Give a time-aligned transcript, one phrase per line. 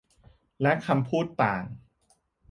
[0.61, 1.63] และคำพูดต่าง